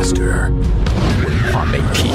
[0.00, 0.50] master
[1.22, 2.10] 文化媒体。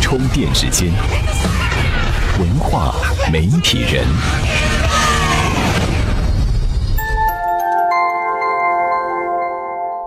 [0.00, 0.92] 充电时间，
[2.38, 2.94] 文化
[3.32, 4.06] 媒体人。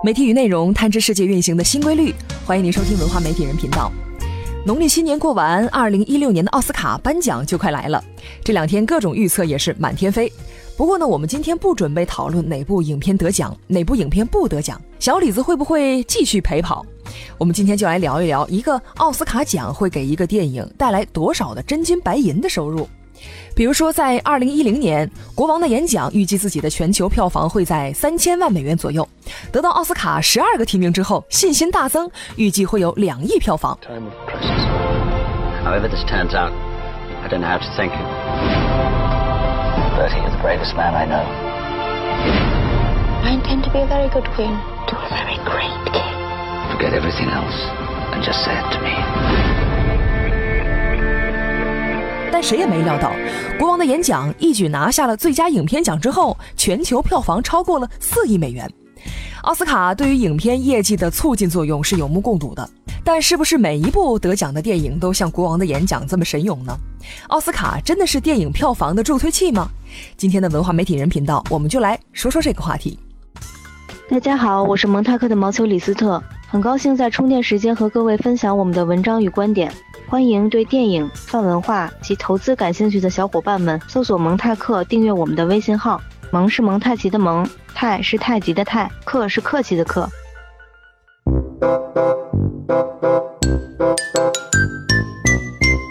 [0.02, 2.14] 媒体与内容探知世界运行的新规律，
[2.46, 3.92] 欢迎您收听文化媒体人频道。
[4.66, 8.02] 农历新年过完，二零一六年的奥斯卡颁奖就快来了。
[8.42, 10.30] 这两天各种预测也是满天飞。
[10.76, 16.84] 不过呢，我们今天不准备讨论哪部影片得奖，哪部影片不得奖，小李子会不会继续陪跑？
[17.38, 22.88] 我们今天就来聊一聊，一个奥斯卡奖会给一个电影带来多少的真金白银的收入。
[23.54, 29.08] 比如说，在二零一零年，《国王的演讲》预计自己的全球票房会在三千万美元左右。
[29.50, 33.78] 得到奥斯卡十二个提名之后，信心大增，预计会有两亿票房。
[35.64, 36.52] However this turns out,
[37.22, 38.04] I don't know how to thank you.
[39.96, 41.24] Bertie, you're the bravest man I know.
[43.24, 44.54] I intend to be a very good queen
[44.86, 46.14] to a very great king.
[46.70, 47.56] Forget everything else
[52.38, 53.08] 但谁也没料到，
[53.58, 58.70] 《国王的演讲》一举拿下了最佳影片奖之后，全球票房超过了四亿美元。
[59.44, 62.68] 奥斯卡对于影片业绩的促进作用是有目共睹的，
[63.02, 66.76] 但是不是每一部得奖的电影都像《国王的演讲》这么神勇呢？
[67.28, 69.70] 奥斯卡真的是电影票房的助推器吗？
[70.18, 72.98] 今天的文化媒体人频道，我们就来说说这个话题。
[74.10, 79.72] 大家好，我是蒙泰克的毛球李斯特，很高兴在充电时间和各位分享我们的文章与观点。
[80.08, 86.00] 欢迎对电影、泛文化及投资感兴趣的小伙伴们搜索蒙泰克，订阅我们的微信号。
[86.30, 90.08] 蒙是蒙太奇的蒙，泰是太极的泰，克是客气的客。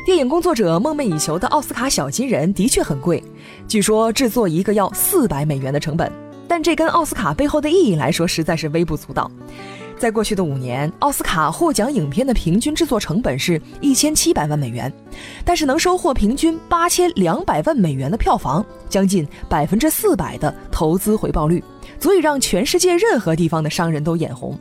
[0.06, 3.22] 电影工作者梦寐以求的奥斯卡小金人的确很贵，
[3.68, 6.10] 据说制作一个要四百美元的成本，
[6.48, 9.30] 但这跟奥斯卡背后的意义来说，实在是微不足道。
[9.98, 14.92] 在过去的五年，奥斯卡获奖影片的平均制作成本是一千七百万美元，
[15.44, 21.64] 但是能收获平均八千两百万美元的票房，将近百分之四百的投资回报率，
[22.00, 24.58] 足以让全世界任何地方的商人都眼红。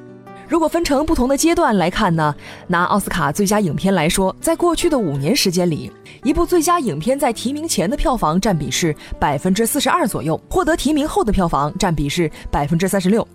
[0.55, 2.33] 如果分成不同的阶段来看呢？
[2.69, 5.91] 拿奥斯卡最佳影片来说，在过去的五年时间里，
[6.23, 13.27] 一部最佳影片在提名前的票房占比是百分之四十二左右，获得提名后的票房占比是百分之三十六。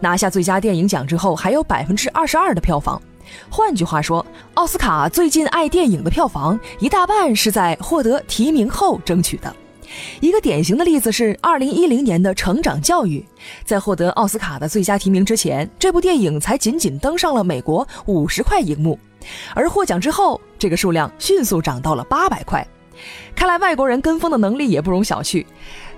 [0.00, 3.00] 拿下最佳电影奖之后，还有百分之二十二的票房。
[3.48, 9.50] 换句话说，奥斯卡最近爱电影的票房一大半是在获得提名后争取的。
[10.20, 13.20] 一个典型的例子是二零一零年的《成长教育》，
[13.64, 18.98] 在获得奥斯卡的最佳提名之前，这部电影才仅仅登上了美国五十块荧幕，
[19.54, 22.66] 而获奖之后，这个数量迅速涨到了八百块。
[23.34, 25.44] 看来外国人跟风的能力也不容小觑。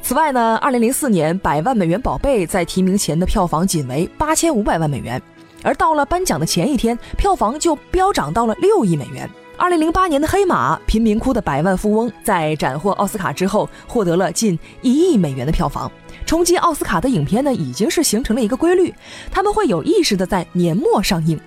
[0.02, 5.22] 此外呢，二零零四年《百万美元宝贝》在提名前的票房仅为八千五百万美元，
[5.62, 9.30] 而到了颁奖的前一天，票房就飙涨到了六亿美元。
[9.58, 15.90] 二零零八年的《黑马》《贫民窟的百万富翁》在斩获奥斯卡之后，获得了近一亿美元的票房。
[16.24, 18.94] 冲击奥斯卡的影片呢，已经是形成了一个规律，
[19.32, 21.38] 他们会有意识的在年末上映。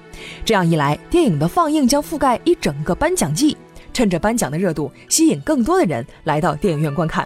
[0.44, 3.56] 这样一来，电影的放映将覆盖一整个颁奖季，
[3.94, 7.26] 趁着颁奖的热度，吸引更多的人来到电影院观看。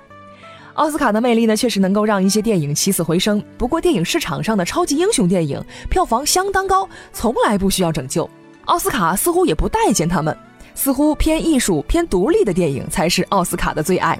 [0.75, 3.43] 奥斯卡的魅力呢，确实能够让一些电影起死回生。
[3.57, 5.59] 不过，电影市场上的超级英雄电影
[5.89, 8.29] 票房相当高，从来不需要拯救。
[8.65, 10.35] 奥斯卡似乎也不待见他们，
[10.75, 14.19] 似乎偏艺术、偏独立的电影才是奥斯卡的最爱。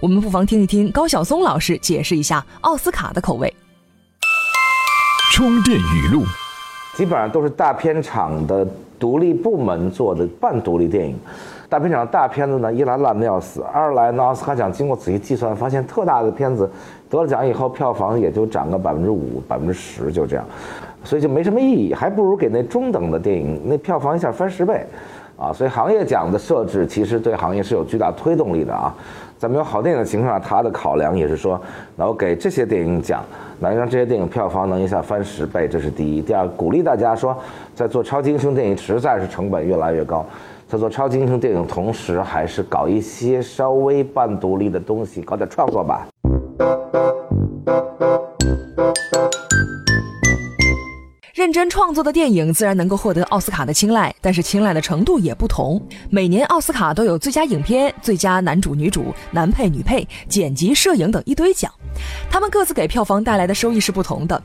[0.00, 3.54] 我们不妨听一听高晓松老师解释一下奥斯卡的口味。
[5.32, 6.24] 充电语录，
[6.96, 8.66] 基本上都是大片厂的
[8.98, 11.16] 独立部门做的半独立电影。
[11.68, 16.68] 大片厂大片子呢，一来烂的要死，二来呢，奥斯卡奖经过仔细计算，发现特大的片子
[17.08, 20.44] 得了奖以后，票房也就涨个百分之五、百分之十，就这样，
[21.04, 24.84] 所以就没什么意义，还不如给那中等的电影，那票房一下翻十倍，
[25.40, 28.94] 啊，所以行业奖的设置其实对行业是有巨大推动力的啊。
[29.38, 31.58] 在没有好电影的情况下，他的考量也是说，
[31.96, 33.24] 然后给这些电影奖，
[33.58, 36.20] 能让这些电影票房能一下翻十倍，这是第一。
[36.20, 37.34] 第二，鼓励大家说，
[37.74, 40.26] 在做超级英雄电影实在是成本越来越高。
[40.68, 46.06] 在做超级英雄电影，同时还是搞一些稍微半独立的东西，搞点创作吧。
[51.40, 55.80] 认真创作的电影自然能够获得奥斯卡的青睐，但是青睐的程度也不同。
[56.10, 61.72] 每年奥斯卡都有最佳影片、最佳男主、女主、男配、女配、剪辑、摄影等一堆奖，
[62.30, 64.42] 他们各自给票房带来的收益是不同的。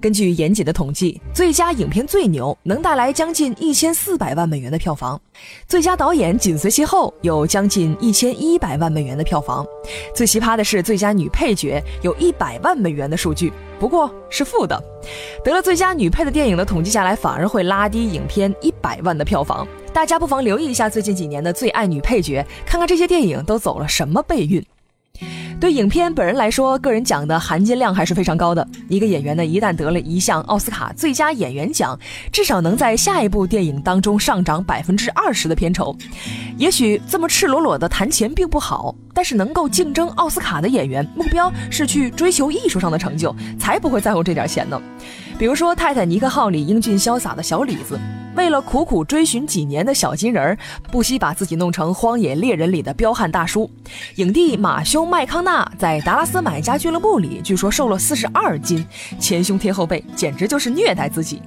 [0.00, 5.20] 根据严谨的统计，最佳影片最牛能带来将近一千四百万美元的票房，
[5.68, 9.64] 最佳导演紧随其后，有将近一千一百万美元的票房。
[10.12, 14.82] 最奇葩的是，最佳女配角有一百万美元的数据，不过是负的。
[15.44, 19.64] 得了最佳女配的电影的统计下来，反而会拉低影片一百万的票房。
[19.92, 24.64] 大家不妨留意一下最近几年的最爱女配角，看看这些电影都走了什么背运。
[25.62, 28.66] 对影片本人来说，个人奖的含金量还是非常高的。
[28.88, 31.96] 一个演员呢，一旦得了一项奥斯卡最佳演员奖，
[32.32, 35.96] 至少能在下一部电影当中上涨百分之二十的片酬。
[36.58, 44.82] 也许这么赤裸裸的谈钱并不好，但是能够竞争奥斯卡的演员，目标是去追求艺术上的成就，才不会在乎这点钱呢。
[45.42, 47.98] 比如说《泰坦尼克号》里英俊潇洒的小李子。
[48.36, 50.58] 为了苦苦追寻几年的小金人儿，
[50.92, 53.68] 不惜把自己弄成《荒野猎人》里的彪悍大叔。
[54.14, 58.86] 影帝马修麦康纳在《达拉斯买家俱乐部》里，据说瘦了四十二斤，
[59.18, 61.42] 前胸贴后背，简直就是虐待自己。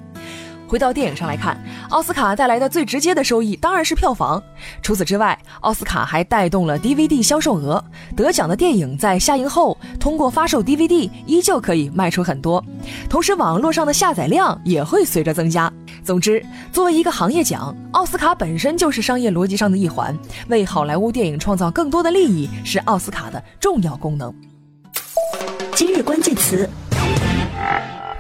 [0.68, 1.58] 回到电影上来看，
[1.90, 4.42] 奥斯卡带来的最直接的收益当然是票房。
[4.82, 7.84] 除此之外，奥斯卡还带动了 DVD 销售额。
[8.16, 12.64] 得奖的电影在下映后，通过发售 DVD 依旧可以卖出很多，
[13.10, 15.72] 同时网络上的下载量也会随着增加。
[16.04, 20.18] 总之，作为一个行业奖，奥斯卡本身就是商业逻辑上的一环，
[20.50, 24.34] 为好莱坞电影创造更多的利益是奥斯卡的重要功能。
[25.74, 26.70] 今日关键词。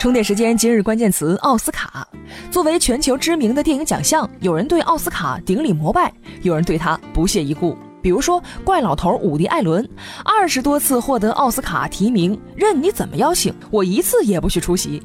[0.05, 2.07] 充电时间，今日关键词：奥斯卡。
[2.51, 6.13] 作为全球知名的电影奖项，有人对奥斯卡顶礼膜拜，
[6.43, 7.75] 有人对他不屑一顾。
[8.03, 9.89] 比如说，怪老头伍迪·艾伦，
[10.23, 15.01] 二十多次获得奥斯卡提名，任你怎么邀请，我一次也不许出席。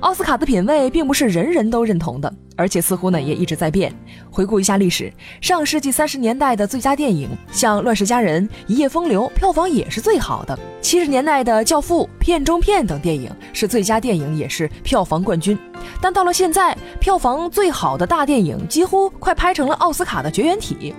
[0.00, 2.32] 奥斯卡的品味并不是人人都认同的。
[2.56, 3.90] 而且似乎呢也一直在变。
[4.30, 10.58] 回顾一下历史，上世纪三十年代的最佳电影，像《乱世佳人》《一夜风流》，票房也是最好的。
[10.82, 15.58] 七十年代的《教父》《片中片》等电影是最佳电影，也是票房冠军。
[16.02, 20.94] 但到了现在，票房最好的大电影几乎快拍成了奥斯卡的绝缘体。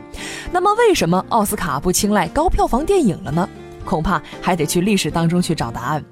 [0.51, 3.47] 那么，为什么奥斯卡不青睐高票房电影了呢？
[3.83, 6.03] 恐怕还得去历史当中去找答案。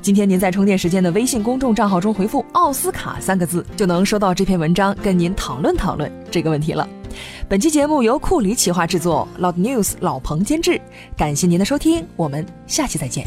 [0.00, 6.88] 今天您在充电时间的微信公众账号中回复“奥斯卡”三个字，就能收到这篇文章，跟您讨论讨论这个问题了。
[7.48, 10.80] 本期节目由库里企划制作，Loud News 老彭监制。
[11.16, 13.26] 感谢您的收听，我们下期再见。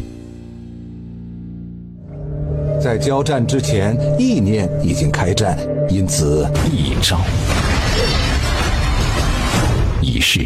[2.81, 5.57] 在交战之前，意念已经开战，
[5.89, 7.19] 因此一招。
[10.05, 10.45] 仪式，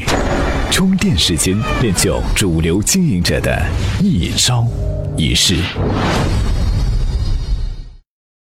[0.72, 3.62] 充电时间练就主流经营者的
[4.02, 4.66] 一招
[5.18, 5.58] 一式。